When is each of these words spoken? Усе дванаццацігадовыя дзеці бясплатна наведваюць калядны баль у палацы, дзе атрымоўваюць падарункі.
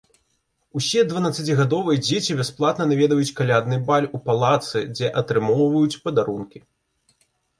Усе 0.79 1.01
дванаццацігадовыя 1.09 2.01
дзеці 2.05 2.37
бясплатна 2.39 2.87
наведваюць 2.91 3.35
калядны 3.41 3.77
баль 3.89 4.09
у 4.19 4.23
палацы, 4.29 4.79
дзе 4.97 5.07
атрымоўваюць 5.21 5.99
падарункі. 6.07 6.59